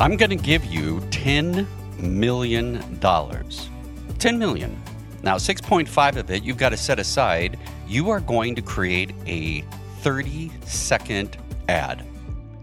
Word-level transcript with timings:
I'm 0.00 0.16
going 0.16 0.30
to 0.30 0.36
give 0.36 0.64
you 0.64 0.98
$10 1.10 1.66
million. 2.00 2.98
10 3.00 4.38
million. 4.38 4.82
Now, 5.22 5.36
6.5 5.36 6.16
of 6.16 6.30
it 6.32 6.42
you've 6.42 6.58
got 6.58 6.70
to 6.70 6.76
set 6.76 6.98
aside. 6.98 7.58
You 7.86 8.10
are 8.10 8.18
going 8.18 8.56
to 8.56 8.62
create 8.62 9.12
a 9.26 9.60
30 10.00 10.50
second 10.64 11.36
ad. 11.68 12.04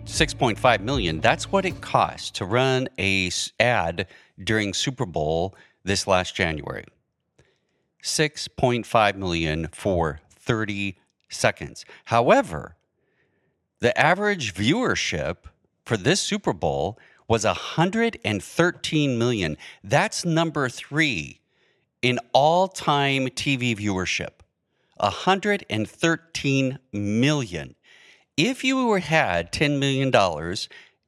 6.5 0.03 0.81
million, 0.81 1.21
that's 1.21 1.51
what 1.53 1.65
it 1.65 1.79
costs 1.79 2.31
to 2.31 2.45
run 2.45 2.89
a 2.99 3.31
ad 3.61 4.07
during 4.43 4.73
Super 4.73 5.05
Bowl 5.05 5.55
this 5.85 6.07
last 6.07 6.35
January. 6.35 6.83
6.5 8.03 9.15
million 9.15 9.69
for 9.71 10.19
30 10.37 10.97
seconds. 11.29 11.85
However, 12.05 12.75
the 13.79 13.97
average 13.97 14.53
viewership 14.53 15.37
for 15.85 15.95
this 15.97 16.19
Super 16.19 16.53
Bowl 16.53 16.99
was 17.31 17.45
113 17.45 19.17
million. 19.17 19.55
That's 19.85 20.25
number 20.25 20.67
three 20.67 21.39
in 22.01 22.19
all 22.33 22.67
time 22.67 23.27
TV 23.27 23.73
viewership. 23.73 24.41
113 24.97 26.79
million. 26.91 27.75
If 28.35 28.65
you 28.65 28.85
were 28.85 28.99
had 28.99 29.53
$10 29.53 29.79
million 29.79 30.13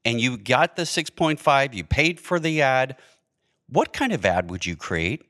and 0.06 0.22
you 0.22 0.38
got 0.38 0.78
the 0.78 0.84
6.5, 0.84 1.74
you 1.74 1.84
paid 1.84 2.22
for 2.22 2.40
the 2.40 2.62
ad, 2.62 2.96
what 3.68 3.92
kind 3.92 4.14
of 4.14 4.26
ad 4.26 4.50
would 4.50 4.66
you 4.66 4.78
create? 4.78 5.30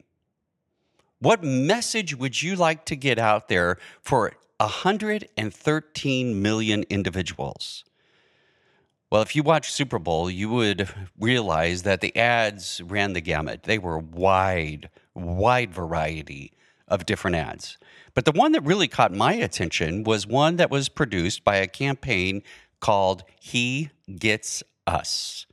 What 1.17 1.43
message 1.43 2.15
would 2.15 2.43
you 2.43 2.55
like 2.55 2.85
to 2.85 2.95
get 2.95 3.17
out 3.17 3.47
there 3.47 3.79
for 3.99 4.33
113 4.59 6.41
million 6.43 6.83
individuals? 6.83 7.83
Well, 9.13 9.21
if 9.21 9.35
you 9.35 9.43
watch 9.43 9.71
Super 9.71 9.99
Bowl, 9.99 10.27
you 10.27 10.49
would 10.49 10.89
realize 11.19 11.83
that 11.83 12.01
the 12.01 12.17
ads 12.17 12.81
ran 12.83 13.13
the 13.13 13.21
gamut. 13.21 13.61
They 13.61 13.77
were 13.77 13.99
wide, 13.99 14.89
wide 15.13 15.71
variety 15.71 16.51
of 16.87 17.05
different 17.05 17.35
ads. 17.35 17.77
But 18.15 18.25
the 18.25 18.31
one 18.31 18.53
that 18.53 18.63
really 18.63 18.87
caught 18.87 19.13
my 19.13 19.33
attention 19.33 20.03
was 20.03 20.25
one 20.25 20.55
that 20.55 20.71
was 20.71 20.89
produced 20.89 21.43
by 21.43 21.57
a 21.57 21.67
campaign 21.67 22.41
called 22.79 23.23
He 23.39 23.91
Gets 24.17 24.63
Us. 24.87 25.45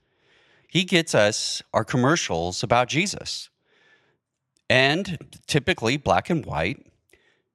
He 0.67 0.85
Gets 0.85 1.15
Us 1.15 1.63
are 1.75 1.85
commercials 1.85 2.63
about 2.63 2.89
Jesus 2.89 3.51
and 4.71 5.19
typically 5.47 5.99
black 5.99 6.31
and 6.31 6.47
white. 6.47 6.87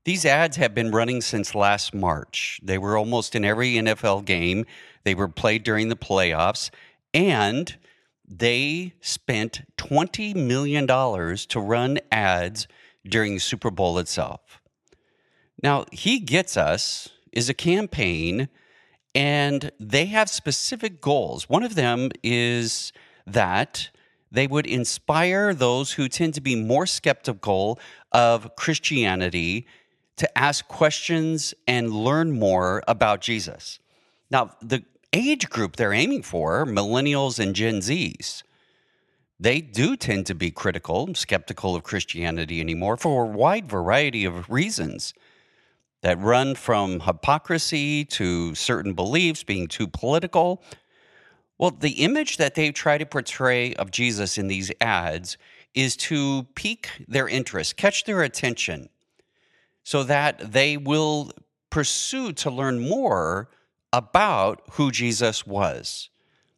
These 0.05 0.23
ads 0.23 0.57
have 0.57 0.75
been 0.75 0.91
running 0.91 1.19
since 1.19 1.55
last 1.55 1.95
March. 1.95 2.59
They 2.61 2.77
were 2.77 2.95
almost 2.95 3.33
in 3.33 3.43
every 3.43 3.73
NFL 3.73 4.25
game. 4.25 4.67
They 5.03 5.15
were 5.15 5.27
played 5.27 5.63
during 5.63 5.89
the 5.89 5.95
playoffs, 5.95 6.69
and 7.11 7.75
they 8.23 8.93
spent 9.01 9.63
$20 9.77 10.35
million 10.35 10.85
to 10.85 11.59
run 11.59 11.97
ads 12.11 12.67
during 13.03 13.39
Super 13.39 13.71
Bowl 13.71 13.97
itself. 13.97 14.61
Now, 15.63 15.85
He 15.91 16.19
Gets 16.19 16.55
Us 16.55 17.09
is 17.31 17.49
a 17.49 17.55
campaign, 17.55 18.47
and 19.15 19.71
they 19.79 20.05
have 20.05 20.29
specific 20.29 21.01
goals. 21.01 21.49
One 21.49 21.63
of 21.63 21.73
them 21.73 22.11
is 22.21 22.93
that 23.25 23.89
they 24.31 24.45
would 24.45 24.67
inspire 24.67 25.55
those 25.55 25.93
who 25.93 26.07
tend 26.07 26.35
to 26.35 26.41
be 26.41 26.55
more 26.55 26.85
skeptical 26.85 27.79
of 28.11 28.55
Christianity 28.55 29.65
to 30.17 30.37
ask 30.37 30.67
questions 30.67 31.53
and 31.67 31.91
learn 31.91 32.31
more 32.31 32.81
about 32.87 33.21
Jesus. 33.21 33.79
Now, 34.31 34.51
the 34.61 34.83
age 35.13 35.49
group 35.49 35.75
they're 35.75 35.93
aiming 35.93 36.23
for, 36.23 36.65
millennials 36.65 37.39
and 37.39 37.55
Gen 37.55 37.79
Zs, 37.79 38.43
they 39.39 39.59
do 39.59 39.97
tend 39.97 40.25
to 40.27 40.35
be 40.35 40.51
critical, 40.51 41.13
skeptical 41.13 41.75
of 41.75 41.83
Christianity 41.83 42.61
anymore 42.61 42.97
for 42.97 43.25
a 43.25 43.27
wide 43.27 43.67
variety 43.67 44.23
of 44.23 44.49
reasons 44.49 45.13
that 46.01 46.19
run 46.19 46.55
from 46.55 47.01
hypocrisy 47.01 48.05
to 48.05 48.55
certain 48.55 48.93
beliefs 48.93 49.43
being 49.43 49.67
too 49.67 49.87
political. 49.87 50.63
Well, 51.57 51.71
the 51.71 52.03
image 52.03 52.37
that 52.37 52.55
they 52.55 52.71
try 52.71 52.97
to 52.97 53.05
portray 53.05 53.73
of 53.73 53.91
Jesus 53.91 54.37
in 54.37 54.47
these 54.47 54.71
ads 54.79 55.37
is 55.73 55.97
to 55.97 56.43
pique 56.55 56.89
their 57.07 57.27
interest, 57.27 57.75
catch 57.75 58.05
their 58.05 58.23
attention, 58.23 58.87
so 59.85 60.03
that 60.03 60.51
they 60.51 60.75
will 60.75 61.31
pursue 61.69 62.33
to 62.33 62.49
learn 62.49 62.79
more 62.79 63.49
about 63.93 64.61
who 64.71 64.91
Jesus 64.91 65.47
was. 65.47 66.09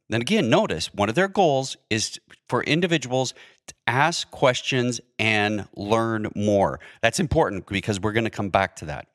Then 0.09 0.21
again, 0.21 0.49
notice 0.49 0.91
one 0.93 1.09
of 1.09 1.15
their 1.15 1.27
goals 1.27 1.75
is 1.89 2.19
for 2.47 2.63
individuals 2.63 3.33
to 3.67 3.75
ask 3.85 4.31
questions 4.31 5.01
and 5.19 5.67
learn 5.75 6.31
more. 6.35 6.79
That's 7.01 7.19
important 7.19 7.67
because 7.67 7.99
we're 7.99 8.13
going 8.13 8.23
to 8.23 8.29
come 8.29 8.49
back 8.49 8.77
to 8.77 8.85
that. 8.85 9.07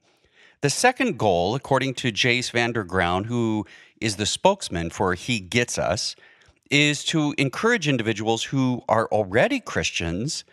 The 0.60 0.70
second 0.70 1.18
goal, 1.18 1.54
according 1.54 1.94
to 1.94 2.12
Jace 2.12 2.52
Vanderground, 2.52 3.26
who 3.26 3.66
is 4.00 4.16
the 4.16 4.26
spokesman 4.26 4.90
for 4.90 5.14
He 5.14 5.40
Gets 5.40 5.78
Us, 5.78 6.14
is 6.70 7.02
to 7.06 7.34
encourage 7.38 7.88
individuals 7.88 8.44
who 8.44 8.82
are 8.88 9.08
already 9.08 9.58
Christians 9.58 10.44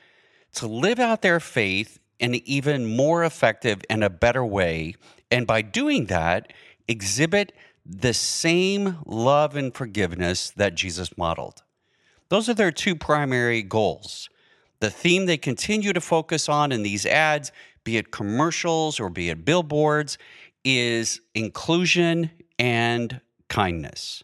to 0.53 0.65
live 0.65 0.99
out 0.99 1.21
their 1.21 1.41
faith 1.41 1.99
an 2.19 2.35
even 2.47 2.95
more 2.95 3.23
effective 3.23 3.81
and 3.89 4.03
a 4.03 4.09
better 4.09 4.43
way. 4.45 4.95
And 5.31 5.45
by 5.47 5.61
doing 5.61 6.05
that, 6.05 6.51
exhibit 6.87 7.53
the 7.85 8.13
same 8.13 8.97
love 9.05 9.55
and 9.55 9.73
forgiveness 9.73 10.51
that 10.51 10.75
Jesus 10.75 11.17
modeled. 11.17 11.63
Those 12.29 12.49
are 12.49 12.53
their 12.53 12.71
two 12.71 12.95
primary 12.95 13.63
goals. 13.63 14.29
The 14.79 14.89
theme 14.89 15.25
they 15.25 15.37
continue 15.37 15.93
to 15.93 16.01
focus 16.01 16.47
on 16.47 16.71
in 16.71 16.83
these 16.83 17.05
ads, 17.05 17.51
be 17.83 17.97
it 17.97 18.11
commercials 18.11 18.99
or 18.99 19.09
be 19.09 19.29
it 19.29 19.43
billboards, 19.43 20.17
is 20.63 21.21
inclusion 21.33 22.31
and 22.57 23.21
kindness. 23.47 24.23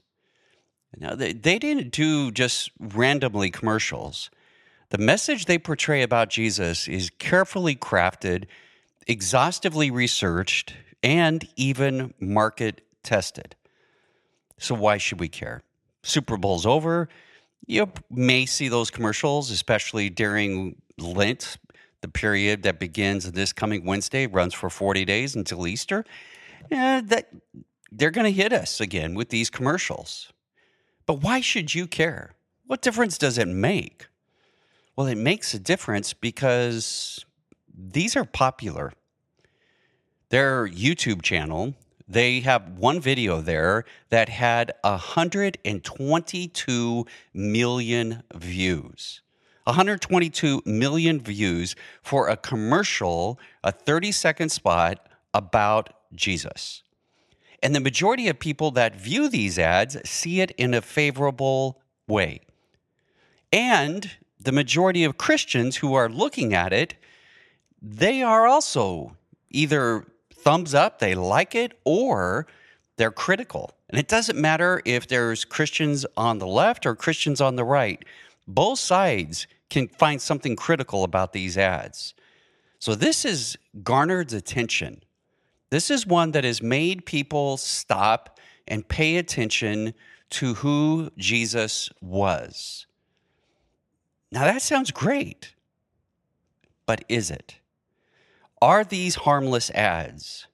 Now, 0.98 1.16
they, 1.16 1.34
they 1.34 1.60
didn't 1.60 1.92
do 1.92 2.32
just 2.32 2.72
randomly 2.80 3.52
commercials. 3.52 4.30
The 4.90 4.98
message 4.98 5.46
they 5.46 5.58
portray 5.58 6.04
about 6.04 6.30
Jesus 6.30 6.88
is 6.88 7.10
carefully 7.10 7.76
crafted, 7.76 8.46
exhaustively 9.08 9.90
researched, 9.90 10.74
and 11.02 11.48
even 11.56 12.14
market 12.20 12.82
tested. 13.04 13.56
So, 14.58 14.76
why 14.76 14.98
should 14.98 15.20
we 15.20 15.28
care? 15.28 15.64
Super 16.04 16.38
Bowl's 16.38 16.66
over. 16.66 17.10
You 17.66 17.92
may 18.12 18.46
see 18.46 18.68
those 18.68 18.92
commercials, 18.92 19.50
especially 19.50 20.10
during 20.10 20.76
Lent, 21.00 21.58
the 22.02 22.08
period 22.08 22.64
that 22.64 22.80
begins 22.80 23.32
this 23.32 23.52
coming 23.52 23.86
Wednesday, 23.86 24.28
runs 24.28 24.54
for 24.54 24.70
40 24.70 25.04
days 25.06 25.36
until 25.36 25.66
Easter. 25.66 26.06
Eh, 26.72 27.02
that 27.06 27.30
they're 27.92 28.12
going 28.12 28.26
to 28.26 28.32
hit 28.32 28.54
us 28.54 28.80
again 28.80 29.16
with 29.16 29.30
these 29.30 29.50
commercials. 29.50 30.32
But 31.06 31.22
why 31.22 31.42
should 31.42 31.74
you 31.74 31.88
care? 31.88 32.36
What 32.66 32.82
difference 32.82 33.18
does 33.18 33.38
it 33.38 33.48
make? 33.48 34.08
Well, 34.96 35.08
it 35.08 35.18
makes 35.18 35.54
a 35.54 35.60
difference 35.60 36.14
because 36.14 37.26
these 37.78 38.16
are 38.16 38.24
popular. 38.24 38.94
Their 40.30 40.66
YouTube 40.68 41.22
channel, 41.22 41.74
they 42.08 42.40
have 42.42 42.78
one 42.78 43.00
video 43.02 43.42
there 43.42 43.84
that 44.10 44.30
had 44.30 44.72
122 44.84 47.06
million 47.34 48.24
views. 48.34 49.22
122 49.66 50.62
million 50.66 51.20
views 51.20 51.76
for 52.02 52.30
a 52.30 52.38
commercial, 52.38 53.38
a 53.64 53.74
30 53.74 54.14
second 54.14 54.50
spot 54.50 55.10
about 55.34 55.90
Jesus. 56.14 56.84
And 57.62 57.76
the 57.76 57.82
majority 57.82 58.30
of 58.30 58.40
people 58.40 58.72
that 58.72 58.96
view 58.96 59.28
these 59.28 59.60
ads 59.60 59.98
see 60.08 60.40
it 60.40 60.52
in 60.52 60.74
a 60.74 60.82
favorable 60.82 61.82
way. 62.08 62.40
And 63.52 64.10
the 64.46 64.52
majority 64.52 65.04
of 65.04 65.18
Christians 65.18 65.78
who 65.78 65.94
are 65.96 66.08
looking 66.08 66.54
at 66.54 66.72
it, 66.72 66.96
they 67.82 68.24
are 68.24 68.48
also 68.48 69.18
either 69.50 70.06
thumbs 70.34 70.74
up, 70.74 71.00
they 71.00 71.16
like 71.16 71.56
it, 71.56 71.78
or 71.84 72.48
they're 72.98 73.12
critical. 73.12 73.72
And 73.90 74.00
it 74.00 74.08
doesn't 74.08 74.40
matter 74.40 74.82
if 74.86 75.08
there's 75.08 75.46
Christians 75.46 76.06
on 76.16 76.40
the 76.40 76.48
left 76.48 76.86
or 76.86 76.96
Christians 76.96 77.42
on 77.42 77.56
the 77.56 77.64
right, 77.64 78.04
both 78.48 78.80
sides 78.80 79.48
can 79.70 79.88
find 79.88 80.22
something 80.22 80.56
critical 80.56 81.04
about 81.04 81.34
these 81.34 81.58
ads. 81.58 82.14
So 82.80 82.94
this 82.94 83.24
has 83.24 83.58
garnered 83.84 84.32
attention. 84.32 85.02
This 85.72 85.90
is 85.90 86.06
one 86.06 86.32
that 86.32 86.44
has 86.44 86.62
made 86.62 87.06
people 87.06 87.58
stop 87.58 88.40
and 88.68 88.88
pay 88.88 89.18
attention 89.18 89.94
to 90.32 90.56
who 90.56 91.10
Jesus 91.18 91.90
was. 92.02 92.86
Now 94.32 94.44
that 94.46 94.62
sounds 94.62 94.92
great, 94.92 95.54
but 96.86 97.04
is 97.08 97.32
it? 97.32 97.56
Are 98.62 98.84
these 98.84 99.16
harmless 99.16 99.70
ads? 99.72 100.48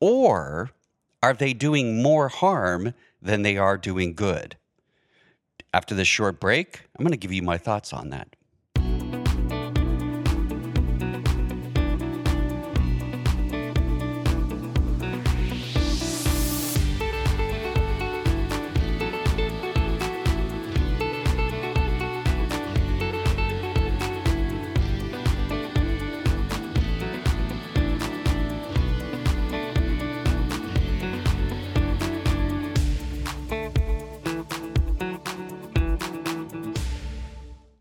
Or 0.00 0.70
are 1.22 1.34
they 1.34 1.52
doing 1.52 2.02
more 2.02 2.28
harm 2.28 2.94
than 3.20 3.42
they 3.42 3.56
are 3.56 3.76
doing 3.76 4.14
good? 4.14 4.56
After 5.72 5.94
this 5.94 6.08
short 6.08 6.40
break, 6.40 6.82
I'm 6.98 7.04
going 7.04 7.12
to 7.12 7.18
give 7.18 7.32
you 7.32 7.42
my 7.42 7.58
thoughts 7.58 7.92
on 7.92 8.10
that. 8.10 8.34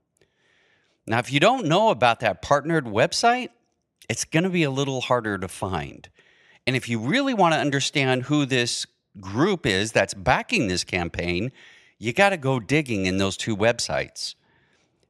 Now, 1.08 1.20
if 1.20 1.32
you 1.32 1.40
don't 1.40 1.68
know 1.68 1.90
about 1.90 2.20
that 2.22 2.42
partnered 2.42 2.86
website, 2.86 3.50
it's 4.10 4.26
going 4.26 4.44
to 4.44 4.50
be 4.50 4.64
a 4.64 4.72
little 4.72 5.02
harder 5.02 5.38
to 5.38 5.48
find. 5.48 6.10
And 6.66 6.76
if 6.76 6.90
you 6.90 7.00
really 7.00 7.34
want 7.34 7.54
to 7.54 7.60
understand 7.60 8.24
who 8.24 8.46
this 8.46 8.88
group 9.20 9.66
is 9.66 9.92
that's 9.92 10.14
backing 10.14 10.68
this 10.68 10.84
campaign, 10.84 11.52
you 12.00 12.12
got 12.12 12.30
to 12.30 12.38
go 12.38 12.60
digging 12.60 13.06
in 13.06 13.18
those 13.18 13.38
two 13.38 13.56
websites. 13.56 14.36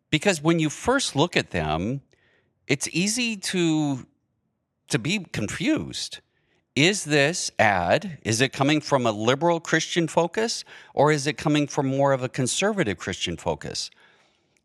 Because 0.10 0.42
when 0.42 0.60
you 0.60 0.70
first 0.70 1.16
look 1.16 1.36
at 1.36 1.52
them, 1.52 2.02
it's 2.68 2.88
easy 2.92 3.36
to 3.38 4.06
to 4.88 5.00
be 5.00 5.26
confused. 5.32 6.20
Is 6.76 7.06
this 7.06 7.52
ad 7.58 8.20
is 8.24 8.42
it 8.42 8.54
coming 8.54 8.82
from 8.82 9.06
a 9.06 9.12
liberal 9.12 9.60
Christian 9.60 10.08
focus 10.08 10.64
or 10.94 11.12
is 11.12 11.26
it 11.26 11.38
coming 11.38 11.68
from 11.68 11.88
more 11.88 12.12
of 12.14 12.22
a 12.22 12.30
conservative 12.30 12.98
Christian 12.98 13.38
focus? 13.38 13.90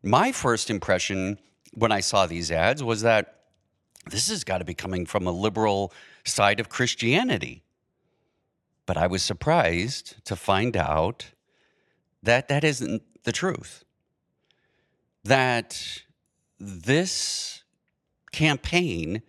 My 0.03 0.31
first 0.31 0.69
impression 0.69 1.37
when 1.73 1.91
I 1.91 1.99
saw 1.99 2.25
these 2.25 2.51
ads 2.51 2.83
was 2.83 3.01
that 3.01 3.41
this 4.09 4.29
has 4.29 4.43
got 4.43 4.57
to 4.57 4.65
be 4.65 4.73
coming 4.73 5.05
from 5.05 5.27
a 5.27 5.31
liberal 5.31 5.93
side 6.25 6.59
of 6.59 6.69
Christianity. 6.69 7.63
But 8.87 8.97
I 8.97 9.07
was 9.07 9.21
surprised 9.21 10.23
to 10.25 10.35
find 10.35 10.75
out 10.75 11.31
that 12.23 12.47
that 12.47 12.63
isn't 12.63 13.03
the 13.23 13.31
truth. 13.31 13.83
That 15.23 16.01
this 16.59 17.63
campaign 18.31 19.21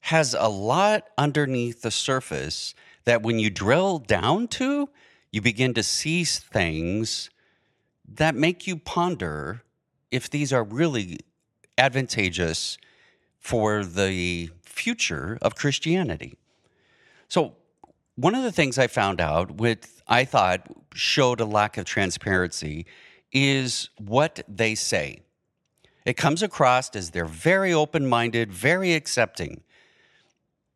has 0.00 0.34
a 0.38 0.48
lot 0.48 1.08
underneath 1.16 1.82
the 1.82 1.90
surface 1.90 2.74
that 3.04 3.22
when 3.22 3.38
you 3.38 3.48
drill 3.48 3.98
down 3.98 4.48
to, 4.48 4.90
you 5.32 5.40
begin 5.40 5.72
to 5.74 5.82
see 5.82 6.24
things 6.24 7.30
that 8.06 8.34
make 8.34 8.66
you 8.66 8.76
ponder 8.76 9.62
if 10.10 10.30
these 10.30 10.52
are 10.52 10.64
really 10.64 11.18
advantageous 11.76 12.78
for 13.38 13.84
the 13.84 14.50
future 14.62 15.38
of 15.42 15.54
Christianity. 15.54 16.36
So, 17.28 17.54
one 18.16 18.34
of 18.34 18.42
the 18.42 18.52
things 18.52 18.78
I 18.78 18.88
found 18.88 19.20
out, 19.20 19.52
which 19.52 19.84
I 20.08 20.24
thought 20.24 20.66
showed 20.92 21.40
a 21.40 21.44
lack 21.44 21.78
of 21.78 21.84
transparency, 21.84 22.86
is 23.32 23.90
what 23.98 24.40
they 24.48 24.74
say. 24.74 25.20
It 26.04 26.16
comes 26.16 26.42
across 26.42 26.94
as 26.96 27.10
they're 27.10 27.26
very 27.26 27.72
open 27.72 28.08
minded, 28.08 28.52
very 28.52 28.94
accepting. 28.94 29.62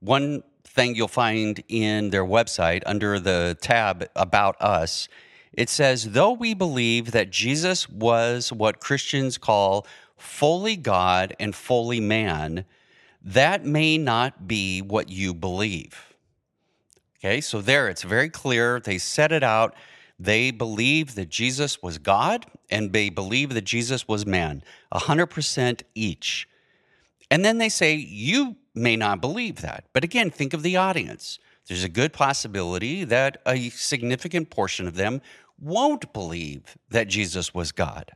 One 0.01 0.43
thing 0.65 0.95
you'll 0.95 1.09
find 1.09 1.63
in 1.69 2.11
their 2.11 2.25
website 2.25 2.83
under 2.87 3.19
the 3.19 3.57
tab 3.61 4.09
About 4.15 4.61
Us 4.61 5.09
it 5.53 5.69
says, 5.69 6.13
though 6.13 6.33
we 6.33 6.55
believe 6.55 7.13
that 7.13 7.31
Jesus 7.31 7.89
was 7.89 8.53
what 8.53 8.81
Christians 8.81 9.39
call 9.39 9.87
fully 10.17 10.77
God 10.77 11.35
and 11.39 11.55
fully 11.55 12.01
man, 12.01 12.65
that 13.23 13.65
may 13.65 13.99
not 13.99 14.49
be 14.49 14.81
what 14.81 15.09
you 15.09 15.35
believe. 15.35 16.15
Okay, 17.19 17.41
so 17.41 17.61
there 17.61 17.89
it's 17.89 18.03
very 18.03 18.29
clear. 18.29 18.81
They 18.81 18.99
set 18.99 19.31
it 19.31 19.43
out. 19.43 19.75
They 20.19 20.51
believe 20.51 21.15
that 21.15 21.29
Jesus 21.29 21.83
was 21.83 21.99
God 21.99 22.47
and 22.71 22.93
they 22.93 23.11
believe 23.11 23.55
that 23.55 23.65
Jesus 23.65 24.09
was 24.09 24.25
man, 24.25 24.63
100% 24.93 25.83
each. 25.95 26.49
And 27.31 27.45
then 27.45 27.59
they 27.59 27.69
say, 27.69 27.95
you 27.95 28.57
may 28.75 28.97
not 28.97 29.21
believe 29.21 29.61
that. 29.61 29.85
But 29.93 30.05
again, 30.05 30.31
think 30.31 30.53
of 30.55 30.63
the 30.63 30.77
audience. 30.77 31.39
There's 31.67 31.85
a 31.85 31.89
good 31.89 32.13
possibility 32.13 33.05
that 33.05 33.41
a 33.47 33.71
significant 33.71 34.51
portion 34.51 34.89
of 34.89 34.97
them 34.97 35.23
won't 35.63 36.13
believe 36.13 36.77
that 36.91 37.09
Jesus 37.09 37.55
was 37.55 37.73
God. 37.73 38.13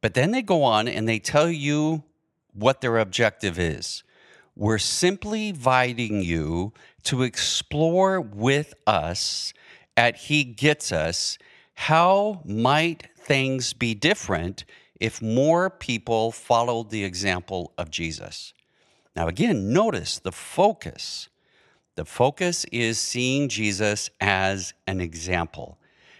But 0.00 0.14
then 0.14 0.30
they 0.32 0.42
go 0.42 0.62
on 0.62 0.88
and 0.88 1.08
they 1.08 1.18
tell 1.18 1.50
you 1.50 2.02
what 2.52 2.80
their 2.80 2.98
objective 2.98 3.58
is. 3.58 4.02
We're 4.56 4.78
simply 4.78 5.48
inviting 5.48 6.22
you 6.22 6.72
to 7.04 7.22
explore 7.22 8.20
with 8.20 8.74
us 8.86 9.52
at 9.96 10.16
He 10.16 10.44
Gets 10.44 10.92
Us 10.92 11.38
how 11.74 12.40
might 12.44 13.08
things 13.16 13.72
be 13.72 13.94
different 13.94 14.64
if 15.00 15.20
more 15.20 15.68
people 15.70 16.30
followed 16.30 16.90
the 16.90 17.04
example 17.04 17.72
of 17.76 17.90
Jesus. 17.90 18.54
Now, 19.16 19.28
again, 19.28 19.72
notice 19.72 20.18
the 20.18 20.32
focus. 20.32 21.28
The 21.96 22.04
focus 22.04 22.64
is 22.72 22.98
seeing 22.98 23.48
Jesus 23.48 24.10
as 24.20 24.72
an 24.86 25.00
example. 25.00 25.78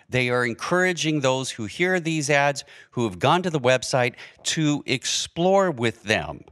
They 0.08 0.30
are 0.30 0.44
encouraging 0.44 1.20
those 1.20 1.52
who 1.52 1.66
hear 1.66 2.00
these 2.00 2.30
ads, 2.30 2.64
who 2.92 3.04
have 3.04 3.18
gone 3.18 3.42
to 3.42 3.50
the 3.50 3.60
website, 3.60 4.14
to 4.44 4.82
explore 4.86 5.70
with 5.70 6.04
them. 6.04 6.44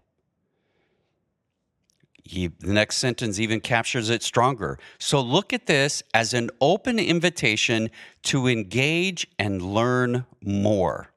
He, 2.24 2.46
the 2.46 2.72
next 2.72 2.96
sentence 2.98 3.38
even 3.38 3.60
captures 3.60 4.08
it 4.08 4.22
stronger. 4.22 4.78
So 4.98 5.20
look 5.20 5.52
at 5.52 5.66
this 5.66 6.02
as 6.14 6.32
an 6.32 6.50
open 6.60 6.98
invitation 6.98 7.90
to 8.24 8.46
engage 8.46 9.26
and 9.38 9.60
learn 9.60 10.24
more. 10.40 11.10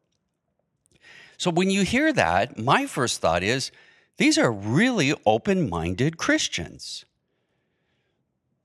So 1.38 1.52
when 1.52 1.70
you 1.70 1.84
hear 1.84 2.12
that, 2.14 2.58
my 2.58 2.86
first 2.86 3.22
thought 3.22 3.44
is 3.44 3.72
these 4.18 4.38
are 4.38 4.52
really 4.52 5.14
open 5.26 5.70
minded 5.70 6.18
Christians. 6.18 7.06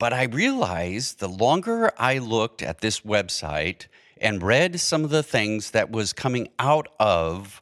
But 0.01 0.15
I 0.15 0.23
realized 0.25 1.19
the 1.21 1.29
longer 1.29 1.93
I 1.99 2.17
looked 2.17 2.63
at 2.63 2.81
this 2.81 3.01
website 3.01 3.87
and 4.19 4.43
read 4.43 4.81
some 4.81 5.05
of 5.05 5.11
the 5.11 5.23
things 5.23 5.73
that 5.73 5.91
was 5.91 6.15
coming 6.15 6.49
out 6.59 6.89
of 6.99 7.61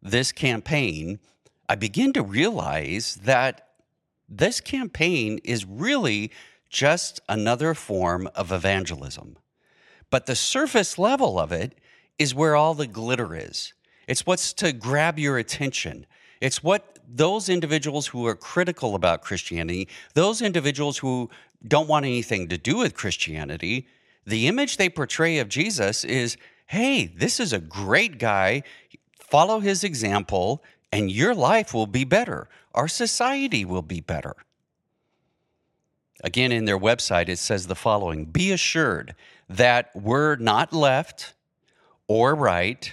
this 0.00 0.30
campaign, 0.30 1.18
I 1.68 1.74
began 1.74 2.12
to 2.12 2.22
realize 2.22 3.16
that 3.24 3.70
this 4.28 4.60
campaign 4.60 5.40
is 5.42 5.66
really 5.66 6.30
just 6.68 7.18
another 7.28 7.74
form 7.74 8.30
of 8.36 8.52
evangelism. 8.52 9.36
But 10.10 10.26
the 10.26 10.36
surface 10.36 10.96
level 10.96 11.40
of 11.40 11.50
it 11.50 11.74
is 12.20 12.32
where 12.32 12.54
all 12.54 12.74
the 12.74 12.86
glitter 12.86 13.34
is. 13.34 13.72
It's 14.06 14.24
what's 14.24 14.52
to 14.54 14.72
grab 14.72 15.18
your 15.18 15.38
attention. 15.38 16.06
It's 16.40 16.62
what 16.62 17.00
those 17.12 17.48
individuals 17.48 18.06
who 18.06 18.26
are 18.26 18.36
critical 18.36 18.94
about 18.94 19.22
Christianity, 19.22 19.88
those 20.14 20.40
individuals 20.40 20.98
who 20.98 21.28
don't 21.66 21.88
want 21.88 22.06
anything 22.06 22.48
to 22.48 22.58
do 22.58 22.76
with 22.78 22.94
Christianity, 22.94 23.86
the 24.26 24.46
image 24.46 24.76
they 24.76 24.88
portray 24.88 25.38
of 25.38 25.48
Jesus 25.48 26.04
is 26.04 26.36
hey, 26.66 27.06
this 27.06 27.40
is 27.40 27.52
a 27.52 27.58
great 27.58 28.18
guy. 28.18 28.62
Follow 29.18 29.58
his 29.58 29.82
example, 29.82 30.62
and 30.92 31.10
your 31.10 31.34
life 31.34 31.74
will 31.74 31.88
be 31.88 32.04
better. 32.04 32.48
Our 32.74 32.86
society 32.86 33.64
will 33.64 33.82
be 33.82 34.00
better. 34.00 34.36
Again, 36.22 36.52
in 36.52 36.66
their 36.66 36.78
website, 36.78 37.28
it 37.28 37.38
says 37.38 37.66
the 37.66 37.74
following 37.74 38.24
Be 38.24 38.52
assured 38.52 39.16
that 39.48 39.90
we're 39.94 40.36
not 40.36 40.72
left 40.72 41.34
or 42.06 42.34
right. 42.34 42.92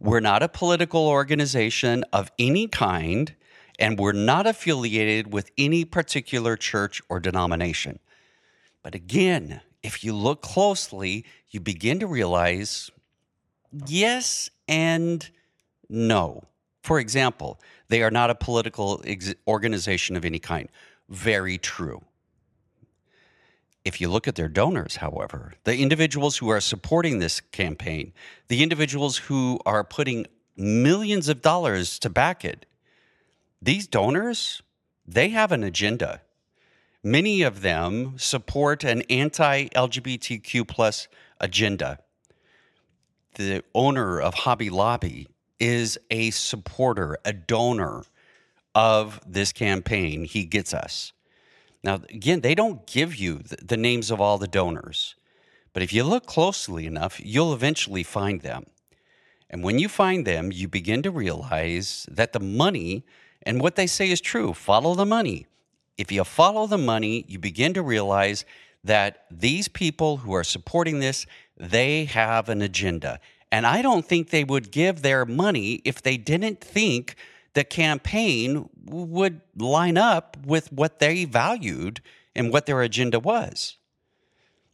We're 0.00 0.20
not 0.20 0.42
a 0.42 0.48
political 0.48 1.06
organization 1.06 2.04
of 2.12 2.30
any 2.38 2.66
kind, 2.66 3.34
and 3.78 3.98
we're 3.98 4.12
not 4.12 4.46
affiliated 4.46 5.32
with 5.32 5.50
any 5.58 5.84
particular 5.84 6.56
church 6.56 7.02
or 7.08 7.20
denomination. 7.20 7.98
But 8.82 8.94
again, 8.94 9.60
if 9.82 10.04
you 10.04 10.12
look 10.14 10.42
closely, 10.42 11.24
you 11.50 11.60
begin 11.60 12.00
to 12.00 12.06
realize 12.06 12.90
yes 13.86 14.50
and 14.66 15.28
no 15.88 16.44
For 16.82 16.98
example, 16.98 17.60
they 17.88 18.02
are 18.02 18.10
not 18.10 18.30
a 18.30 18.34
political 18.34 19.02
ex- 19.04 19.34
organization 19.46 20.16
of 20.16 20.24
any 20.24 20.38
kind. 20.38 20.70
Very 21.10 21.58
true. 21.58 22.02
If 23.84 24.00
you 24.00 24.08
look 24.08 24.26
at 24.28 24.36
their 24.36 24.48
donors, 24.48 24.96
however, 24.96 25.52
the 25.64 25.78
individuals 25.82 26.38
who 26.38 26.48
are 26.48 26.60
supporting 26.60 27.18
this 27.18 27.40
campaign, 27.40 28.12
the 28.48 28.62
individuals 28.62 29.18
who 29.18 29.60
are 29.66 29.84
putting 29.84 30.26
millions 30.56 31.28
of 31.28 31.42
dollars 31.42 31.98
to 32.00 32.10
back 32.10 32.44
it, 32.44 32.66
these 33.60 33.86
donors, 33.86 34.62
they 35.06 35.30
have 35.30 35.52
an 35.52 35.64
agenda. 35.64 36.22
Many 37.02 37.42
of 37.42 37.62
them 37.62 38.18
support 38.18 38.82
an 38.82 39.02
anti-LGBTQ 39.02 40.66
plus 40.66 41.08
agenda. 41.40 42.00
The 43.34 43.62
owner 43.72 44.20
of 44.20 44.34
Hobby 44.34 44.68
Lobby 44.68 45.28
is 45.60 45.96
a 46.10 46.30
supporter, 46.30 47.16
a 47.24 47.32
donor 47.32 48.04
of 48.74 49.20
this 49.26 49.52
campaign. 49.52 50.24
He 50.24 50.44
gets 50.44 50.74
us. 50.74 51.12
Now, 51.84 52.00
again, 52.10 52.40
they 52.40 52.56
don't 52.56 52.86
give 52.86 53.14
you 53.14 53.42
the 53.44 53.76
names 53.76 54.10
of 54.10 54.20
all 54.20 54.38
the 54.38 54.48
donors, 54.48 55.14
but 55.72 55.82
if 55.82 55.92
you 55.92 56.02
look 56.02 56.26
closely 56.26 56.86
enough, 56.86 57.20
you'll 57.24 57.54
eventually 57.54 58.02
find 58.02 58.40
them. 58.40 58.64
And 59.48 59.62
when 59.62 59.78
you 59.78 59.88
find 59.88 60.26
them, 60.26 60.50
you 60.52 60.66
begin 60.66 61.02
to 61.02 61.10
realize 61.10 62.06
that 62.10 62.32
the 62.32 62.40
money 62.40 63.04
and 63.42 63.60
what 63.60 63.76
they 63.76 63.86
say 63.86 64.10
is 64.10 64.20
true 64.20 64.52
follow 64.52 64.94
the 64.94 65.06
money. 65.06 65.46
If 65.98 66.12
you 66.12 66.24
follow 66.24 66.66
the 66.66 66.78
money, 66.78 67.24
you 67.28 67.38
begin 67.38 67.74
to 67.74 67.82
realize 67.82 68.44
that 68.84 69.24
these 69.30 69.68
people 69.68 70.18
who 70.18 70.32
are 70.32 70.44
supporting 70.44 71.00
this, 71.00 71.26
they 71.56 72.04
have 72.04 72.48
an 72.48 72.62
agenda. 72.62 73.18
And 73.50 73.66
I 73.66 73.82
don't 73.82 74.06
think 74.06 74.30
they 74.30 74.44
would 74.44 74.70
give 74.70 75.02
their 75.02 75.26
money 75.26 75.82
if 75.84 76.00
they 76.00 76.16
didn't 76.16 76.60
think 76.60 77.16
the 77.54 77.64
campaign 77.64 78.68
would 78.84 79.40
line 79.56 79.98
up 79.98 80.36
with 80.46 80.72
what 80.72 81.00
they 81.00 81.24
valued 81.24 82.00
and 82.34 82.52
what 82.52 82.66
their 82.66 82.82
agenda 82.82 83.18
was. 83.18 83.76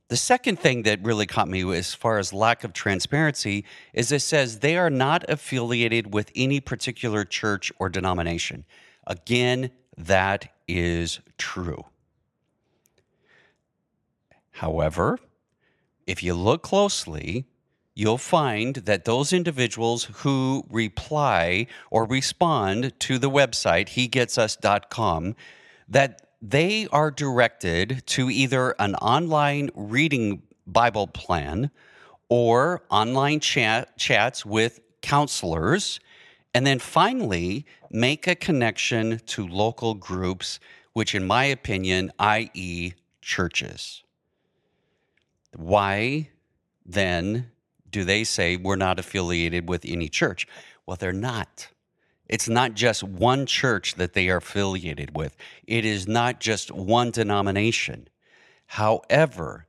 The 0.08 0.16
second 0.18 0.58
thing 0.58 0.82
that 0.82 1.02
really 1.02 1.26
caught 1.26 1.48
me 1.48 1.62
as 1.74 1.94
far 1.94 2.18
as 2.18 2.32
lack 2.32 2.62
of 2.62 2.74
transparency 2.74 3.64
is 3.94 4.12
it 4.12 4.20
says 4.20 4.58
they 4.58 4.76
are 4.76 4.90
not 4.90 5.24
affiliated 5.30 6.12
with 6.12 6.30
any 6.36 6.60
particular 6.60 7.24
church 7.24 7.72
or 7.78 7.88
denomination. 7.88 8.66
Again, 9.06 9.70
that 9.96 10.53
is 10.66 11.20
true. 11.38 11.84
However, 14.52 15.18
if 16.06 16.22
you 16.22 16.34
look 16.34 16.62
closely, 16.62 17.46
you'll 17.94 18.18
find 18.18 18.76
that 18.76 19.04
those 19.04 19.32
individuals 19.32 20.04
who 20.18 20.64
reply 20.70 21.66
or 21.90 22.04
respond 22.04 22.98
to 23.00 23.18
the 23.18 23.30
website 23.30 23.88
hegetsus.com 23.88 25.34
that 25.88 26.20
they 26.42 26.86
are 26.92 27.10
directed 27.10 28.02
to 28.06 28.30
either 28.30 28.74
an 28.78 28.94
online 28.96 29.70
reading 29.74 30.42
bible 30.66 31.06
plan 31.06 31.70
or 32.28 32.82
online 32.90 33.40
chat, 33.40 33.96
chats 33.96 34.44
with 34.44 34.80
counselors 35.00 36.00
and 36.54 36.66
then 36.66 36.78
finally 36.78 37.66
make 37.90 38.26
a 38.26 38.34
connection 38.34 39.20
to 39.26 39.46
local 39.46 39.94
groups 39.94 40.60
which 40.92 41.14
in 41.14 41.26
my 41.26 41.44
opinion 41.44 42.12
i.e 42.18 42.94
churches 43.20 44.02
why 45.56 46.28
then 46.84 47.50
do 47.90 48.04
they 48.04 48.24
say 48.24 48.56
we're 48.56 48.76
not 48.76 48.98
affiliated 48.98 49.68
with 49.68 49.84
any 49.86 50.08
church? 50.08 50.46
Well, 50.84 50.96
they're 50.98 51.12
not. 51.12 51.68
It's 52.26 52.48
not 52.48 52.74
just 52.74 53.02
one 53.02 53.46
church 53.46 53.94
that 53.94 54.14
they 54.14 54.28
are 54.28 54.38
affiliated 54.38 55.16
with, 55.16 55.36
it 55.66 55.84
is 55.84 56.08
not 56.08 56.40
just 56.40 56.70
one 56.70 57.10
denomination. 57.10 58.08
However, 58.66 59.66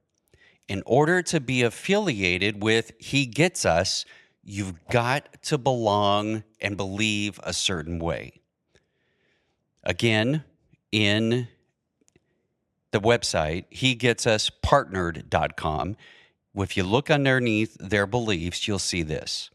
in 0.67 0.81
order 0.85 1.21
to 1.21 1.39
be 1.39 1.61
affiliated 1.61 2.63
with 2.63 2.93
He 2.97 3.25
Gets 3.25 3.65
Us, 3.65 4.05
you've 4.45 4.87
got 4.87 5.41
to 5.43 5.57
belong 5.57 6.43
and 6.61 6.77
believe 6.77 7.39
a 7.43 7.51
certain 7.51 7.99
way. 7.99 8.39
Again, 9.83 10.45
in 10.91 11.49
the 12.91 13.01
website, 13.01 13.65
he 13.69 13.95
gets 13.95 14.25
us 14.25 14.49
partnered.com 14.49 15.97
if 16.63 16.77
you 16.77 16.83
look 16.83 17.11
underneath 17.11 17.75
their 17.79 18.07
beliefs, 18.07 18.67
you'll 18.67 18.79
see 18.79 19.03
this. 19.03 19.49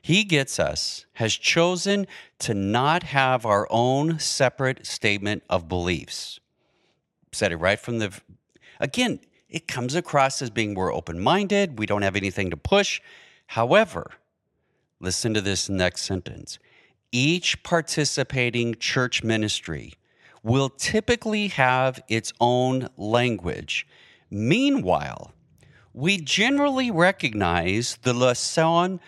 He 0.00 0.24
gets 0.24 0.58
us, 0.58 1.04
has 1.14 1.34
chosen 1.34 2.06
to 2.38 2.54
not 2.54 3.02
have 3.02 3.44
our 3.44 3.66
own 3.70 4.18
separate 4.18 4.86
statement 4.86 5.42
of 5.50 5.68
beliefs. 5.68 6.40
Said 7.32 7.52
it 7.52 7.56
right 7.56 7.78
from 7.78 7.98
the, 7.98 8.18
again, 8.80 9.20
it 9.50 9.68
comes 9.68 9.94
across 9.94 10.40
as 10.40 10.50
being 10.50 10.74
we're 10.74 10.94
open 10.94 11.20
minded, 11.20 11.78
we 11.78 11.86
don't 11.86 12.02
have 12.02 12.16
anything 12.16 12.50
to 12.50 12.56
push. 12.56 13.00
However, 13.48 14.12
listen 15.00 15.34
to 15.34 15.40
this 15.40 15.68
next 15.68 16.02
sentence. 16.02 16.58
Each 17.12 17.62
participating 17.62 18.74
church 18.74 19.22
ministry 19.22 19.94
will 20.42 20.68
typically 20.68 21.48
have 21.48 22.00
its 22.08 22.32
own 22.40 22.88
language. 22.96 23.86
Meanwhile, 24.30 25.32
we 25.94 26.18
generally 26.18 26.90
recognize 26.90 27.98
the 28.02 28.12
Lausanne 28.12 29.00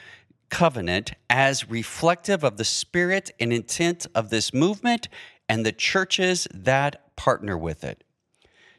covenant 0.49 1.12
as 1.28 1.70
reflective 1.70 2.42
of 2.42 2.56
the 2.56 2.64
spirit 2.64 3.30
and 3.38 3.52
intent 3.52 4.06
of 4.14 4.30
this 4.30 4.52
movement 4.52 5.09
and 5.49 5.64
the 5.64 5.73
churches 5.73 6.49
that 6.52 7.16
partner 7.16 7.56
with 7.56 7.85
it. 7.85 8.02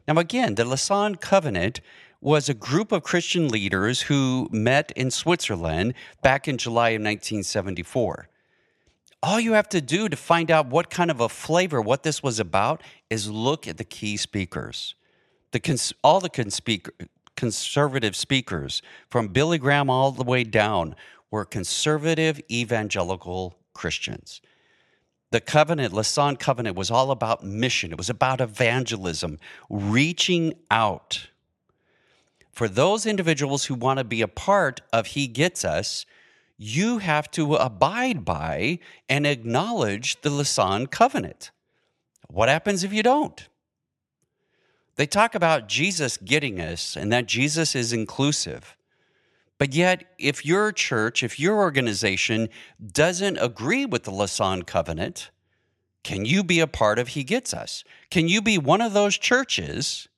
Now, 0.06 0.18
again, 0.18 0.56
the 0.56 0.64
Lausanne 0.64 1.16
covenant 1.16 1.80
was 2.22 2.48
a 2.48 2.54
group 2.54 2.92
of 2.92 3.02
Christian 3.02 3.48
leaders 3.48 4.02
who 4.02 4.48
met 4.52 4.92
in 4.92 5.10
Switzerland 5.10 5.92
back 6.22 6.46
in 6.46 6.56
July 6.56 6.90
of 6.90 7.00
1974. 7.00 8.28
All 9.24 9.40
you 9.40 9.54
have 9.54 9.68
to 9.70 9.80
do 9.80 10.08
to 10.08 10.16
find 10.16 10.50
out 10.50 10.68
what 10.68 10.88
kind 10.88 11.10
of 11.10 11.20
a 11.20 11.28
flavor, 11.28 11.82
what 11.82 12.04
this 12.04 12.22
was 12.22 12.38
about, 12.38 12.80
is 13.10 13.28
look 13.28 13.66
at 13.66 13.76
the 13.76 13.84
key 13.84 14.16
speakers. 14.16 14.94
The 15.50 15.58
cons- 15.58 15.92
all 16.04 16.20
the 16.20 16.30
conspe- 16.30 16.88
conservative 17.36 18.14
speakers, 18.14 18.82
from 19.10 19.28
Billy 19.28 19.58
Graham 19.58 19.90
all 19.90 20.12
the 20.12 20.22
way 20.22 20.44
down, 20.44 20.94
were 21.30 21.44
conservative 21.44 22.40
evangelical 22.50 23.56
Christians. 23.74 24.40
The 25.32 25.40
covenant, 25.40 25.92
Lausanne 25.92 26.36
covenant, 26.36 26.76
was 26.76 26.90
all 26.90 27.10
about 27.10 27.42
mission. 27.42 27.90
It 27.90 27.98
was 27.98 28.10
about 28.10 28.40
evangelism, 28.40 29.38
reaching 29.68 30.54
out. 30.70 31.28
For 32.52 32.68
those 32.68 33.06
individuals 33.06 33.64
who 33.64 33.74
want 33.74 33.98
to 33.98 34.04
be 34.04 34.20
a 34.20 34.28
part 34.28 34.82
of 34.92 35.08
He 35.08 35.26
Gets 35.26 35.64
Us, 35.64 36.04
you 36.58 36.98
have 36.98 37.30
to 37.32 37.54
abide 37.54 38.24
by 38.24 38.78
and 39.08 39.26
acknowledge 39.26 40.20
the 40.20 40.30
Lausanne 40.30 40.86
covenant. 40.86 41.50
What 42.28 42.48
happens 42.48 42.84
if 42.84 42.92
you 42.92 43.02
don't? 43.02 43.48
They 44.96 45.06
talk 45.06 45.34
about 45.34 45.68
Jesus 45.68 46.18
getting 46.18 46.60
us 46.60 46.96
and 46.96 47.10
that 47.12 47.26
Jesus 47.26 47.74
is 47.74 47.92
inclusive. 47.92 48.76
But 49.58 49.74
yet, 49.74 50.04
if 50.18 50.44
your 50.44 50.72
church, 50.72 51.22
if 51.22 51.40
your 51.40 51.56
organization 51.56 52.48
doesn't 52.84 53.38
agree 53.38 53.86
with 53.86 54.04
the 54.04 54.10
Lausanne 54.10 54.64
covenant, 54.64 55.30
can 56.02 56.24
you 56.24 56.44
be 56.44 56.60
a 56.60 56.66
part 56.66 56.98
of 56.98 57.08
He 57.08 57.24
Gets 57.24 57.54
Us? 57.54 57.84
Can 58.10 58.28
you 58.28 58.42
be 58.42 58.58
one 58.58 58.80
of 58.80 58.92
those 58.92 59.16
churches 59.16 60.08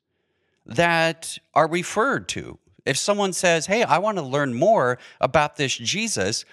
that 0.66 1.38
are 1.54 1.68
referred 1.68 2.28
to? 2.30 2.59
If 2.87 2.97
someone 2.97 3.33
says, 3.33 3.66
Hey, 3.66 3.83
I 3.83 3.99
want 3.99 4.18
to 4.18 4.23
learn 4.23 4.54
more 4.54 4.99
about 5.21 5.56
this 5.56 5.76
Jesus, 5.76 6.44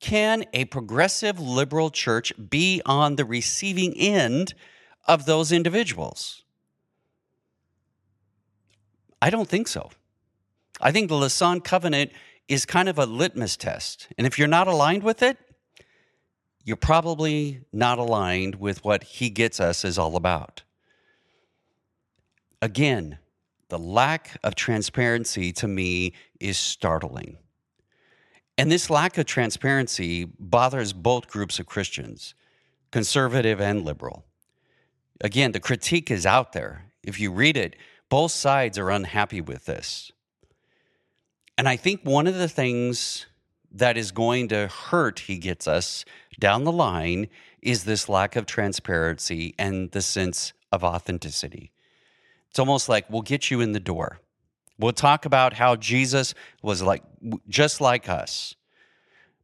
can 0.00 0.44
a 0.52 0.64
progressive 0.66 1.38
liberal 1.38 1.90
church 1.90 2.32
be 2.50 2.82
on 2.86 3.16
the 3.16 3.24
receiving 3.24 3.94
end 3.94 4.54
of 5.06 5.26
those 5.26 5.52
individuals? 5.52 6.42
I 9.22 9.30
don't 9.30 9.48
think 9.48 9.68
so. 9.68 9.90
I 10.80 10.92
think 10.92 11.08
the 11.08 11.16
Lausanne 11.16 11.60
Covenant 11.60 12.12
is 12.48 12.64
kind 12.64 12.88
of 12.88 12.98
a 12.98 13.04
litmus 13.04 13.56
test. 13.56 14.08
And 14.16 14.26
if 14.26 14.38
you're 14.38 14.48
not 14.48 14.66
aligned 14.66 15.02
with 15.02 15.22
it, 15.22 15.36
you're 16.64 16.76
probably 16.76 17.60
not 17.72 17.98
aligned 17.98 18.56
with 18.56 18.84
what 18.84 19.04
He 19.04 19.30
Gets 19.30 19.60
Us 19.60 19.84
is 19.84 19.98
all 19.98 20.16
about. 20.16 20.62
Again, 22.62 23.18
the 23.70 23.78
lack 23.78 24.38
of 24.44 24.54
transparency 24.54 25.52
to 25.54 25.66
me 25.66 26.12
is 26.38 26.58
startling. 26.58 27.38
And 28.58 28.70
this 28.70 28.90
lack 28.90 29.16
of 29.16 29.24
transparency 29.24 30.26
bothers 30.38 30.92
both 30.92 31.28
groups 31.28 31.58
of 31.58 31.66
Christians, 31.66 32.34
conservative 32.90 33.60
and 33.60 33.84
liberal. 33.84 34.26
Again, 35.22 35.52
the 35.52 35.60
critique 35.60 36.10
is 36.10 36.26
out 36.26 36.52
there. 36.52 36.84
If 37.02 37.18
you 37.18 37.32
read 37.32 37.56
it, 37.56 37.76
both 38.10 38.32
sides 38.32 38.78
are 38.78 38.90
unhappy 38.90 39.40
with 39.40 39.64
this. 39.64 40.12
And 41.56 41.68
I 41.68 41.76
think 41.76 42.02
one 42.02 42.26
of 42.26 42.34
the 42.34 42.48
things 42.48 43.26
that 43.72 43.96
is 43.96 44.12
going 44.12 44.48
to 44.48 44.66
hurt, 44.66 45.20
he 45.20 45.38
gets 45.38 45.68
us 45.68 46.04
down 46.38 46.64
the 46.64 46.72
line, 46.72 47.28
is 47.62 47.84
this 47.84 48.08
lack 48.08 48.34
of 48.36 48.46
transparency 48.46 49.54
and 49.58 49.90
the 49.92 50.02
sense 50.02 50.52
of 50.72 50.82
authenticity. 50.82 51.72
It's 52.50 52.58
almost 52.58 52.88
like 52.88 53.08
we'll 53.08 53.22
get 53.22 53.50
you 53.50 53.60
in 53.60 53.72
the 53.72 53.80
door. 53.80 54.18
We'll 54.78 54.92
talk 54.92 55.24
about 55.24 55.54
how 55.54 55.76
Jesus 55.76 56.34
was 56.62 56.82
like 56.82 57.02
just 57.48 57.80
like 57.80 58.08
us. 58.08 58.54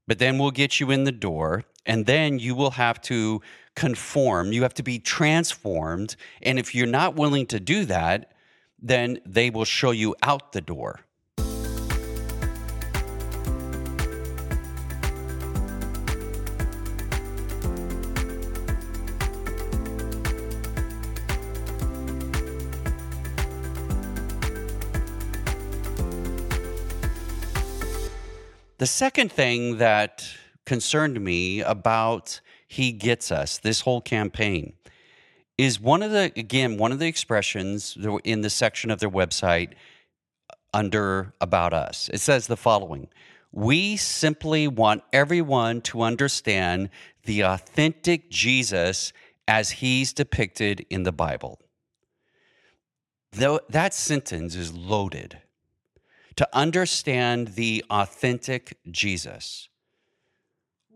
But 0.07 0.19
then 0.19 0.39
we'll 0.39 0.51
get 0.51 0.81
you 0.81 0.91
in 0.91 1.05
the 1.05 1.13
door 1.13 1.65
and 1.85 2.07
then 2.07 2.39
you 2.39 2.55
will 2.55 2.73
have 2.73 3.01
to 3.03 3.41
conform. 3.75 4.53
You 4.53 4.63
have 4.63 4.75
to 4.75 4.83
be 4.83 4.99
transformed. 4.99 6.17
And 6.43 6.59
if 6.59 6.75
you're 6.75 6.87
not 6.87 7.17
willing 7.17 7.47
to 7.47 7.61
do 7.61 7.85
that, 7.85 8.33
then 8.81 9.21
they 9.25 9.51
will 9.51 9.65
show 9.65 9.91
you 9.91 10.15
out 10.23 10.53
the 10.53 10.61
door. 10.61 11.01
The 28.87 28.93
second 28.93 29.33
thing 29.33 29.79
that 29.79 30.25
concerned 30.65 31.21
me 31.21 31.61
about 31.61 32.41
He 32.69 32.93
Gets 32.93 33.33
Us, 33.33 33.59
this 33.59 33.81
whole 33.81 34.01
campaign, 34.01 34.75
is 35.59 35.81
one 35.81 36.05
of 36.05 36.13
the, 36.13 36.31
again, 36.37 36.79
one 36.79 36.93
of 36.93 37.01
the 37.01 37.09
expressions 37.09 37.99
in 38.23 38.43
the 38.43 38.49
section 38.49 38.93
of 38.93 39.01
their 39.01 39.11
website 39.11 39.73
under 40.73 41.35
About 41.41 41.73
Us. 41.73 42.09
It 42.13 42.21
says 42.21 42.47
the 42.47 42.57
following 42.57 43.09
We 43.51 43.97
simply 43.97 44.69
want 44.69 45.03
everyone 45.13 45.81
to 45.81 46.03
understand 46.03 46.89
the 47.25 47.41
authentic 47.41 48.31
Jesus 48.31 49.13
as 49.49 49.71
he's 49.83 50.13
depicted 50.13 50.87
in 50.91 51.03
the 51.03 51.11
Bible. 51.11 51.59
Though 53.33 53.59
that 53.69 53.95
sentence 53.95 54.55
is 54.55 54.73
loaded 54.73 55.39
to 56.37 56.49
understand 56.53 57.49
the 57.49 57.85
authentic 57.91 58.79
Jesus. 58.91 59.69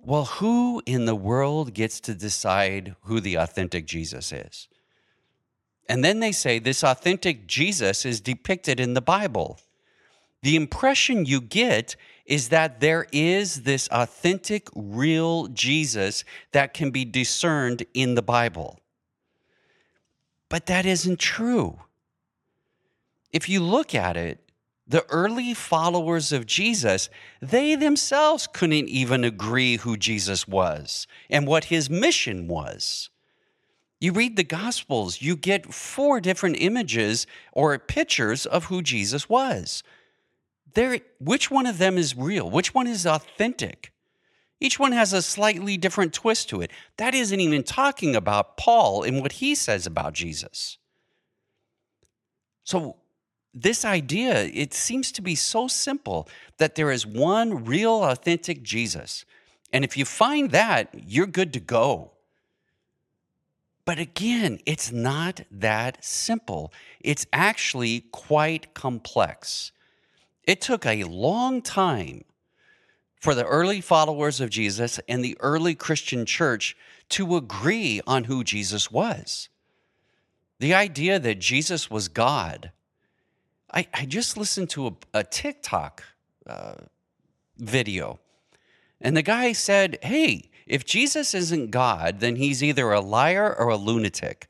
Well, 0.02 0.24
who 0.24 0.82
in 0.86 1.04
the 1.04 1.14
world 1.14 1.74
gets 1.74 2.00
to 2.00 2.14
decide 2.14 2.94
who 3.02 3.20
the 3.20 3.34
authentic 3.36 3.86
Jesus 3.86 4.32
is? 4.32 4.68
And 5.88 6.04
then 6.04 6.20
they 6.20 6.32
say 6.32 6.58
this 6.58 6.84
authentic 6.84 7.46
Jesus 7.46 8.04
is 8.04 8.20
depicted 8.20 8.80
in 8.80 8.94
the 8.94 9.00
Bible. 9.00 9.58
The 10.42 10.56
impression 10.56 11.26
you 11.26 11.40
get 11.40 11.96
is 12.24 12.48
that 12.50 12.80
there 12.80 13.06
is 13.12 13.62
this 13.62 13.88
authentic, 13.90 14.68
real 14.74 15.48
Jesus 15.48 16.24
that 16.52 16.72
can 16.72 16.90
be 16.90 17.04
discerned 17.04 17.84
in 17.92 18.14
the 18.14 18.22
Bible. 18.22 18.78
But 20.48 20.66
that 20.66 20.86
isn't 20.86 21.18
true. 21.18 21.80
If 23.32 23.48
you 23.48 23.60
look 23.60 23.94
at 23.94 24.16
it, 24.16 24.49
the 24.90 25.06
early 25.08 25.54
followers 25.54 26.32
of 26.32 26.46
Jesus, 26.46 27.08
they 27.40 27.76
themselves 27.76 28.48
couldn't 28.52 28.88
even 28.88 29.22
agree 29.22 29.76
who 29.76 29.96
Jesus 29.96 30.48
was 30.48 31.06
and 31.30 31.46
what 31.46 31.66
his 31.66 31.88
mission 31.88 32.48
was. 32.48 33.08
You 34.00 34.12
read 34.12 34.34
the 34.34 34.42
Gospels, 34.42 35.22
you 35.22 35.36
get 35.36 35.72
four 35.72 36.20
different 36.20 36.56
images 36.58 37.28
or 37.52 37.78
pictures 37.78 38.46
of 38.46 38.64
who 38.64 38.82
Jesus 38.82 39.28
was. 39.28 39.84
There, 40.74 40.98
which 41.20 41.52
one 41.52 41.66
of 41.66 41.78
them 41.78 41.96
is 41.96 42.16
real? 42.16 42.50
Which 42.50 42.74
one 42.74 42.88
is 42.88 43.06
authentic? 43.06 43.92
Each 44.58 44.80
one 44.80 44.90
has 44.90 45.12
a 45.12 45.22
slightly 45.22 45.76
different 45.76 46.12
twist 46.12 46.48
to 46.48 46.62
it. 46.62 46.72
That 46.96 47.14
isn't 47.14 47.38
even 47.38 47.62
talking 47.62 48.16
about 48.16 48.56
Paul 48.56 49.04
and 49.04 49.22
what 49.22 49.32
he 49.32 49.54
says 49.54 49.86
about 49.86 50.14
Jesus. 50.14 50.78
So, 52.64 52.96
this 53.52 53.84
idea, 53.84 54.44
it 54.44 54.72
seems 54.72 55.10
to 55.12 55.22
be 55.22 55.34
so 55.34 55.66
simple 55.66 56.28
that 56.58 56.76
there 56.76 56.90
is 56.90 57.06
one 57.06 57.64
real, 57.64 58.04
authentic 58.04 58.62
Jesus. 58.62 59.24
And 59.72 59.84
if 59.84 59.96
you 59.96 60.04
find 60.04 60.50
that, 60.52 60.90
you're 60.94 61.26
good 61.26 61.52
to 61.54 61.60
go. 61.60 62.12
But 63.84 63.98
again, 63.98 64.60
it's 64.66 64.92
not 64.92 65.40
that 65.50 66.04
simple. 66.04 66.72
It's 67.00 67.26
actually 67.32 68.02
quite 68.12 68.72
complex. 68.72 69.72
It 70.44 70.60
took 70.60 70.86
a 70.86 71.04
long 71.04 71.60
time 71.60 72.24
for 73.20 73.34
the 73.34 73.44
early 73.44 73.80
followers 73.80 74.40
of 74.40 74.50
Jesus 74.50 75.00
and 75.08 75.24
the 75.24 75.36
early 75.40 75.74
Christian 75.74 76.24
church 76.24 76.76
to 77.10 77.36
agree 77.36 78.00
on 78.06 78.24
who 78.24 78.44
Jesus 78.44 78.90
was. 78.90 79.48
The 80.60 80.74
idea 80.74 81.18
that 81.18 81.40
Jesus 81.40 81.90
was 81.90 82.08
God 82.08 82.70
I, 83.72 83.86
I 83.94 84.04
just 84.04 84.36
listened 84.36 84.70
to 84.70 84.88
a, 84.88 84.92
a 85.14 85.24
TikTok 85.24 86.02
uh, 86.46 86.74
video, 87.58 88.18
and 89.00 89.16
the 89.16 89.22
guy 89.22 89.52
said, 89.52 89.98
Hey, 90.02 90.50
if 90.66 90.84
Jesus 90.84 91.34
isn't 91.34 91.70
God, 91.70 92.20
then 92.20 92.36
he's 92.36 92.62
either 92.62 92.92
a 92.92 93.00
liar 93.00 93.54
or 93.58 93.68
a 93.68 93.76
lunatic. 93.76 94.48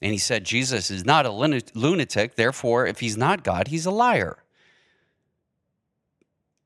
And 0.00 0.12
he 0.12 0.18
said, 0.18 0.44
Jesus 0.44 0.90
is 0.90 1.04
not 1.04 1.26
a 1.26 1.30
lunatic, 1.30 2.34
therefore, 2.36 2.86
if 2.86 3.00
he's 3.00 3.16
not 3.16 3.44
God, 3.44 3.68
he's 3.68 3.86
a 3.86 3.90
liar. 3.90 4.38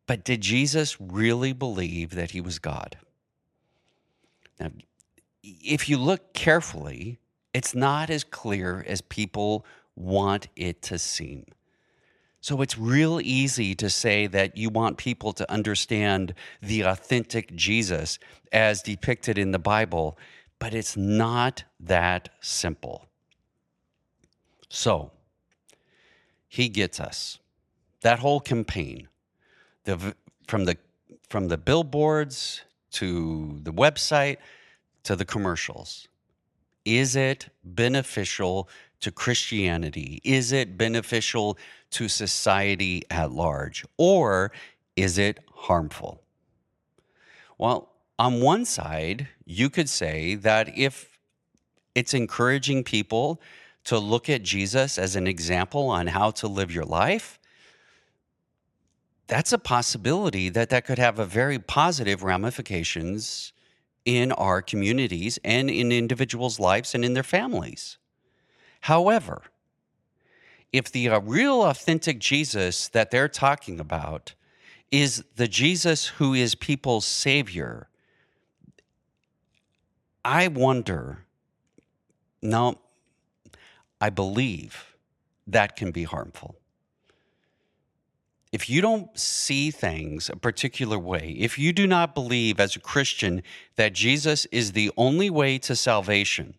But 0.07 0.25
did 0.25 0.41
Jesus 0.41 1.01
really 1.01 1.53
believe 1.53 2.11
that 2.11 2.31
he 2.31 2.41
was 2.41 2.59
God? 2.59 2.99
Now, 4.59 4.71
if 5.43 5.89
you 5.89 5.99
look 5.99 6.33
carefully, 6.33 7.19
it's 7.53 7.75
not 7.75 8.11
as 8.11 8.25
clear 8.25 8.85
as 8.89 9.01
people 9.01 9.65
want 9.95 10.49
it 10.57 10.83
to 10.83 10.99
seem. 10.99 11.45
So 12.49 12.63
it's 12.63 12.79
real 12.79 13.21
easy 13.21 13.75
to 13.75 13.91
say 13.91 14.27
that 14.27 14.57
you 14.57 14.71
want 14.71 14.97
people 14.97 15.35
to 15.35 15.53
understand 15.53 16.33
the 16.63 16.81
authentic 16.81 17.55
Jesus 17.55 18.19
as 18.51 18.81
depicted 18.81 19.37
in 19.37 19.51
the 19.51 19.59
Bible, 19.59 20.17
but 20.59 20.73
it's 20.73 20.97
not 20.97 21.65
that 21.79 22.31
simple. 22.41 23.05
So 24.71 25.11
he 26.49 26.71
gets 26.71 26.99
us. 27.01 27.39
That 28.01 28.21
whole 28.21 28.41
campaign, 28.41 29.09
the, 29.85 30.15
from, 30.47 30.65
the, 30.65 30.79
from 31.29 31.49
the 31.49 31.59
billboards 31.59 32.63
to 32.93 33.61
the 33.63 33.75
website 33.75 34.39
to 35.03 35.15
the 35.15 35.27
commercials, 35.27 36.09
is 36.87 37.15
it 37.15 37.51
beneficial 37.63 38.71
to 39.01 39.11
Christianity? 39.11 40.21
Is 40.25 40.53
it 40.53 40.77
beneficial 40.77 41.59
to 41.91 42.09
society 42.09 43.03
at 43.11 43.33
large? 43.33 43.85
Or 43.97 44.53
is 44.97 45.19
it 45.19 45.39
harmful? 45.53 46.23
Well, 47.57 47.91
on 48.19 48.41
one 48.41 48.65
side, 48.65 49.29
you 49.45 49.71
could 49.71 49.89
say 49.89 50.35
that 50.37 50.77
if 50.77 51.19
it's 51.95 52.15
encouraging 52.15 52.85
people 52.85 53.41
to 53.85 53.99
look 53.99 54.29
at 54.29 54.43
Jesus 54.43 54.99
as 54.99 55.17
an 55.17 55.27
example 55.27 55.89
on 55.89 56.09
how 56.09 56.31
to 56.33 56.49
live 56.49 56.73
your 56.73 56.85
life, 56.85 57.39
that's 59.29 59.53
a 59.53 59.59
possibility 59.59 60.49
that 60.49 60.71
that 60.71 60.85
could 60.85 60.99
have 60.99 61.19
a 61.19 61.25
very 61.25 61.59
positive 61.59 62.23
ramifications 62.23 63.53
in 64.05 64.33
our 64.33 64.63
communities 64.63 65.39
and 65.45 65.69
in 65.69 65.93
individuals' 65.93 66.59
lives 66.59 66.95
and 66.95 67.05
in 67.05 67.15
their 67.15 67.23
families. 67.23 67.99
However, 68.81 69.43
if 70.73 70.91
the 70.91 71.09
uh, 71.09 71.21
real 71.21 71.63
authentic 71.65 72.19
Jesus 72.19 72.89
that 72.89 73.11
they're 73.11 73.29
talking 73.29 73.81
about 73.81 74.35
is 74.91 75.25
the 75.37 75.49
Jesus 75.49 76.07
who 76.07 76.35
is 76.35 76.55
people's 76.55 77.07
savior, 77.07 77.89
I 80.25 80.49
wonder, 80.49 81.25
no, 82.43 82.79
I 84.01 84.11
believe 84.11 84.95
that 85.47 85.77
can 85.77 85.91
be 85.91 86.05
harmful. 86.05 86.57
If 88.51 88.71
you 88.71 88.81
don't 88.81 89.19
see 89.19 89.71
things 89.71 90.31
a 90.31 90.37
particular 90.37 90.99
way, 90.99 91.35
if 91.39 91.59
you 91.59 91.73
do 91.73 91.87
not 91.87 92.15
believe 92.15 92.59
as 92.61 92.77
a 92.77 92.81
Christian 92.81 93.43
that 93.77 93.93
Jesus 93.93 94.47
is 94.47 94.73
the 94.73 94.91
only 94.97 95.29
way 95.29 95.59
to 95.59 95.77
salvation, 95.77 96.55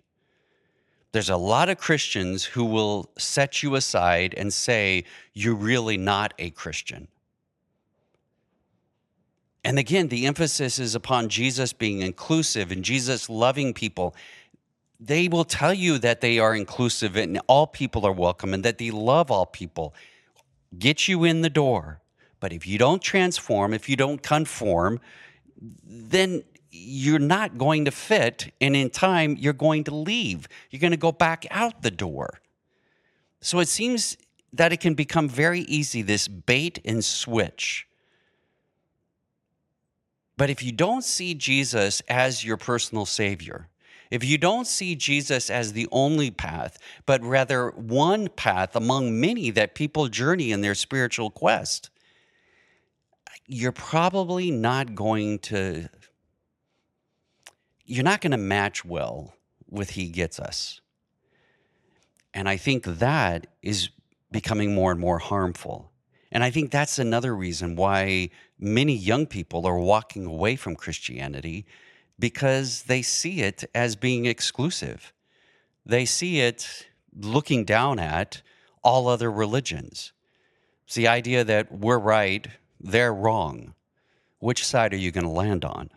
there's 1.12 1.30
a 1.30 1.38
lot 1.38 1.69
of 1.69 1.78
Christians 1.78 2.45
who 2.45 2.63
will 2.63 3.10
set 3.17 3.63
you 3.63 3.76
aside 3.76 4.34
and 4.38 4.54
say, 4.54 5.06
You're 5.34 5.56
really 5.56 5.98
not 5.98 6.34
a 6.38 6.52
Christian. 6.52 7.08
And 9.63 9.78
again, 9.78 10.08
the 10.08 10.26
emphasis 10.26 10.80
is 10.80 10.95
upon 10.95 11.30
Jesus 11.30 11.74
being 11.74 12.02
inclusive 12.02 12.72
and 12.72 12.84
Jesus 12.84 13.30
loving 13.30 13.74
people. 13.74 14.15
They 15.00 15.28
will 15.28 15.45
tell 15.45 15.74
you 15.74 15.98
that 16.00 16.22
they 16.22 16.39
are 16.39 16.56
inclusive 16.56 17.17
and 17.17 17.41
all 17.48 17.67
people 17.67 18.06
are 18.06 18.12
welcome 18.12 18.54
and 18.54 18.63
that 18.63 18.78
they 18.78 18.91
love 18.91 19.32
all 19.32 19.45
people. 19.45 19.93
Get 20.78 21.08
you 21.08 21.24
in 21.24 21.41
the 21.41 21.50
door. 21.50 22.02
But 22.39 22.54
if 22.54 22.65
you 22.65 22.78
don't 22.78 23.02
transform, 23.02 23.74
if 23.74 23.89
you 23.89 23.95
don't 23.95 24.22
conform, 24.22 25.02
then 25.84 26.43
you're 26.71 27.19
not 27.19 27.58
going 27.58 27.86
to 27.86 27.91
fit. 27.91 28.53
And 28.62 28.75
in 28.75 28.89
time, 28.89 29.36
you're 29.39 29.53
going 29.53 29.84
to 29.86 29.95
leave. 29.95 30.47
You're 30.69 30.79
going 30.79 30.91
to 30.91 30.97
go 30.97 31.12
back 31.12 31.45
out 31.51 31.82
the 31.82 31.91
door. 31.91 32.39
So 33.41 33.60
it 33.60 33.67
seems 33.67 34.17
that 34.53 34.73
it 34.73 34.79
can 34.79 34.93
become 34.93 35.29
very 35.29 35.62
easy 35.62 36.01
this 36.01 36.27
bait 36.27 36.79
and 36.84 37.03
switch. 37.03 37.88
But 40.38 40.49
if 40.49 40.63
you 40.63 40.71
don't 40.71 41.03
see 41.03 41.34
Jesus 41.34 42.01
as 42.08 42.45
your 42.45 42.58
personal 42.58 43.05
Savior, 43.05 43.67
if 44.10 44.23
you 44.23 44.38
don't 44.38 44.65
see 44.65 44.95
Jesus 44.95 45.49
as 45.49 45.73
the 45.73 45.88
only 45.91 46.32
path, 46.32 46.79
but 47.05 47.21
rather 47.21 47.69
one 47.71 48.27
path 48.29 48.75
among 48.75 49.19
many 49.19 49.51
that 49.51 49.75
people 49.75 50.08
journey 50.08 50.51
in 50.51 50.62
their 50.62 50.75
spiritual 50.75 51.29
quest, 51.29 51.89
you're 53.45 53.71
probably 53.71 54.49
not 54.49 54.95
going 54.95 55.39
to 55.39 55.89
you're 57.89 58.04
not 58.04 58.21
going 58.21 58.32
to 58.32 58.38
match 58.38 58.86
well 58.86 59.34
with 59.67 59.91
he 59.91 60.10
gets 60.10 60.39
us. 60.39 60.80
And 62.36 62.47
I 62.47 62.56
think 62.56 62.84
that 62.84 63.47
is 63.63 63.89
becoming 64.32 64.75
more 64.75 64.91
and 64.91 64.99
more 64.99 65.17
harmful. 65.17 65.91
And 66.32 66.43
I 66.43 66.52
think 66.52 66.69
that's 66.69 66.99
another 66.99 67.36
reason 67.36 67.75
why 67.75 68.30
many 68.60 68.93
young 68.93 69.25
people 69.25 69.65
are 69.65 69.80
walking 69.80 70.28
away 70.28 70.56
from 70.56 70.75
Christianity 70.75 71.65
because 72.19 72.84
they 72.84 73.02
see 73.02 73.41
it 73.41 73.63
as 73.73 73.95
being 73.95 74.28
exclusive. 74.28 75.12
They 75.84 76.06
see 76.06 76.41
it 76.41 76.88
looking 77.17 77.65
down 77.65 77.97
at 77.97 78.43
all 78.84 79.08
other 79.08 79.32
religions. 79.32 80.13
It's 80.86 80.93
the 80.93 81.08
idea 81.08 81.43
that 81.43 81.71
we're 81.71 81.97
right, 81.97 82.47
they're 82.80 83.13
wrong. 83.13 83.73
Which 84.38 84.63
side 84.63 84.93
are 84.93 84.97
you 84.97 85.12
going 85.12 85.25
to 85.25 85.32
land 85.32 85.65
on? 85.65 85.89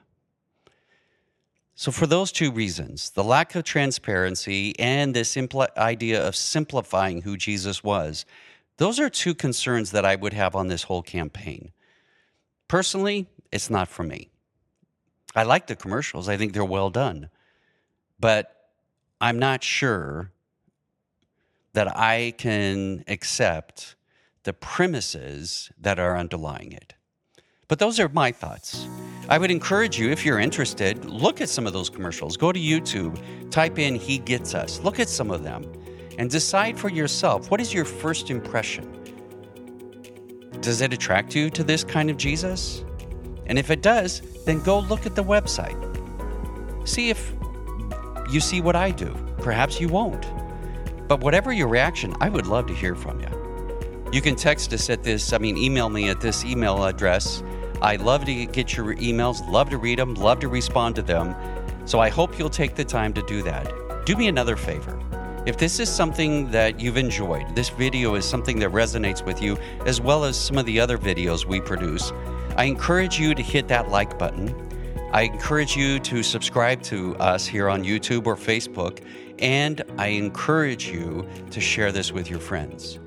So, 1.82 1.90
for 1.90 2.06
those 2.06 2.30
two 2.30 2.52
reasons, 2.52 3.10
the 3.10 3.24
lack 3.24 3.56
of 3.56 3.64
transparency 3.64 4.72
and 4.78 5.12
this 5.12 5.34
impl- 5.34 5.76
idea 5.76 6.24
of 6.24 6.36
simplifying 6.36 7.22
who 7.22 7.36
Jesus 7.36 7.82
was, 7.82 8.24
those 8.76 9.00
are 9.00 9.10
two 9.10 9.34
concerns 9.34 9.90
that 9.90 10.04
I 10.04 10.14
would 10.14 10.32
have 10.32 10.54
on 10.54 10.68
this 10.68 10.84
whole 10.84 11.02
campaign. 11.02 11.72
Personally, 12.68 13.26
it's 13.50 13.68
not 13.68 13.88
for 13.88 14.04
me. 14.04 14.28
I 15.34 15.42
like 15.42 15.66
the 15.66 15.74
commercials, 15.74 16.28
I 16.28 16.36
think 16.36 16.52
they're 16.52 16.64
well 16.64 16.90
done. 16.90 17.30
But 18.20 18.70
I'm 19.20 19.40
not 19.40 19.64
sure 19.64 20.30
that 21.72 21.98
I 21.98 22.32
can 22.38 23.02
accept 23.08 23.96
the 24.44 24.52
premises 24.52 25.72
that 25.80 25.98
are 25.98 26.16
underlying 26.16 26.70
it. 26.70 26.94
But 27.66 27.80
those 27.80 27.98
are 27.98 28.08
my 28.08 28.30
thoughts. 28.30 28.86
I 29.28 29.38
would 29.38 29.50
encourage 29.50 29.98
you, 29.98 30.10
if 30.10 30.24
you're 30.24 30.40
interested, 30.40 31.04
look 31.04 31.40
at 31.40 31.48
some 31.48 31.66
of 31.66 31.72
those 31.72 31.88
commercials. 31.88 32.36
Go 32.36 32.52
to 32.52 32.58
YouTube, 32.58 33.18
type 33.50 33.78
in 33.78 33.94
He 33.94 34.18
Gets 34.18 34.54
Us, 34.54 34.80
look 34.80 34.98
at 34.98 35.08
some 35.08 35.30
of 35.30 35.44
them, 35.44 35.70
and 36.18 36.28
decide 36.28 36.78
for 36.78 36.90
yourself 36.90 37.50
what 37.50 37.60
is 37.60 37.72
your 37.72 37.84
first 37.84 38.30
impression? 38.30 38.88
Does 40.60 40.80
it 40.80 40.92
attract 40.92 41.34
you 41.34 41.50
to 41.50 41.64
this 41.64 41.84
kind 41.84 42.10
of 42.10 42.16
Jesus? 42.16 42.84
And 43.46 43.58
if 43.58 43.70
it 43.70 43.82
does, 43.82 44.22
then 44.44 44.60
go 44.62 44.80
look 44.80 45.06
at 45.06 45.14
the 45.14 45.24
website. 45.24 45.78
See 46.86 47.10
if 47.10 47.32
you 48.30 48.40
see 48.40 48.60
what 48.60 48.76
I 48.76 48.90
do. 48.90 49.14
Perhaps 49.38 49.80
you 49.80 49.88
won't. 49.88 50.26
But 51.08 51.20
whatever 51.20 51.52
your 51.52 51.68
reaction, 51.68 52.14
I 52.20 52.28
would 52.28 52.46
love 52.46 52.66
to 52.66 52.74
hear 52.74 52.94
from 52.94 53.20
you. 53.20 53.28
You 54.12 54.20
can 54.20 54.36
text 54.36 54.72
us 54.72 54.90
at 54.90 55.02
this, 55.02 55.32
I 55.32 55.38
mean, 55.38 55.56
email 55.56 55.88
me 55.88 56.08
at 56.08 56.20
this 56.20 56.44
email 56.44 56.84
address. 56.84 57.42
I 57.82 57.96
love 57.96 58.24
to 58.26 58.46
get 58.46 58.76
your 58.76 58.94
emails, 58.94 59.44
love 59.50 59.68
to 59.70 59.76
read 59.76 59.98
them, 59.98 60.14
love 60.14 60.38
to 60.40 60.48
respond 60.48 60.94
to 60.96 61.02
them. 61.02 61.34
So 61.84 61.98
I 61.98 62.10
hope 62.10 62.38
you'll 62.38 62.48
take 62.48 62.76
the 62.76 62.84
time 62.84 63.12
to 63.14 63.22
do 63.22 63.42
that. 63.42 64.06
Do 64.06 64.14
me 64.14 64.28
another 64.28 64.54
favor. 64.54 64.96
If 65.46 65.58
this 65.58 65.80
is 65.80 65.88
something 65.88 66.48
that 66.52 66.78
you've 66.78 66.96
enjoyed, 66.96 67.56
this 67.56 67.70
video 67.70 68.14
is 68.14 68.24
something 68.24 68.60
that 68.60 68.70
resonates 68.70 69.26
with 69.26 69.42
you, 69.42 69.56
as 69.84 70.00
well 70.00 70.22
as 70.22 70.38
some 70.38 70.58
of 70.58 70.66
the 70.66 70.78
other 70.78 70.96
videos 70.96 71.44
we 71.44 71.60
produce, 71.60 72.12
I 72.56 72.66
encourage 72.66 73.18
you 73.18 73.34
to 73.34 73.42
hit 73.42 73.66
that 73.66 73.88
like 73.88 74.16
button. 74.16 74.54
I 75.12 75.22
encourage 75.22 75.76
you 75.76 75.98
to 75.98 76.22
subscribe 76.22 76.82
to 76.82 77.16
us 77.16 77.44
here 77.48 77.68
on 77.68 77.82
YouTube 77.82 78.26
or 78.26 78.36
Facebook, 78.36 79.04
and 79.40 79.82
I 79.98 80.06
encourage 80.06 80.86
you 80.86 81.28
to 81.50 81.60
share 81.60 81.90
this 81.90 82.12
with 82.12 82.30
your 82.30 82.38
friends. 82.38 83.00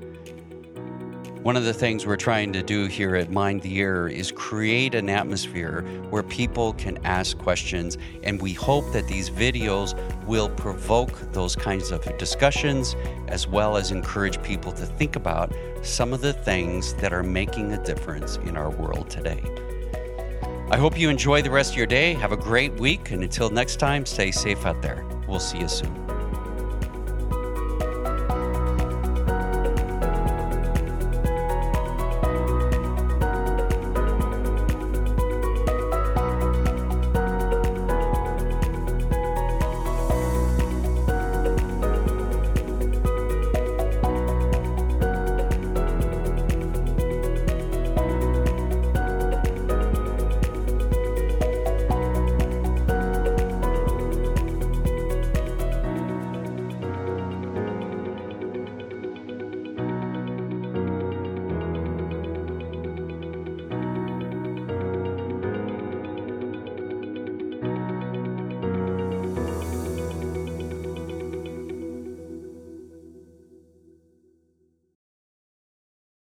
One 1.46 1.56
of 1.56 1.62
the 1.62 1.72
things 1.72 2.04
we're 2.04 2.16
trying 2.16 2.52
to 2.54 2.62
do 2.64 2.86
here 2.86 3.14
at 3.14 3.30
Mind 3.30 3.62
the 3.62 3.76
Ear 3.76 4.08
is 4.08 4.32
create 4.32 4.96
an 4.96 5.08
atmosphere 5.08 5.82
where 6.10 6.24
people 6.24 6.72
can 6.72 6.98
ask 7.06 7.38
questions, 7.38 7.98
and 8.24 8.42
we 8.42 8.52
hope 8.52 8.92
that 8.92 9.06
these 9.06 9.30
videos 9.30 9.94
will 10.26 10.48
provoke 10.48 11.20
those 11.30 11.54
kinds 11.54 11.92
of 11.92 12.02
discussions 12.18 12.96
as 13.28 13.46
well 13.46 13.76
as 13.76 13.92
encourage 13.92 14.42
people 14.42 14.72
to 14.72 14.84
think 14.84 15.14
about 15.14 15.54
some 15.82 16.12
of 16.12 16.20
the 16.20 16.32
things 16.32 16.94
that 16.94 17.12
are 17.12 17.22
making 17.22 17.70
a 17.74 17.84
difference 17.84 18.38
in 18.38 18.56
our 18.56 18.70
world 18.70 19.08
today. 19.08 19.40
I 20.72 20.76
hope 20.76 20.98
you 20.98 21.08
enjoy 21.08 21.42
the 21.42 21.50
rest 21.52 21.70
of 21.70 21.76
your 21.76 21.86
day. 21.86 22.14
Have 22.14 22.32
a 22.32 22.36
great 22.36 22.74
week, 22.80 23.12
and 23.12 23.22
until 23.22 23.50
next 23.50 23.76
time, 23.76 24.04
stay 24.04 24.32
safe 24.32 24.66
out 24.66 24.82
there. 24.82 25.06
We'll 25.28 25.38
see 25.38 25.58
you 25.58 25.68
soon. 25.68 26.05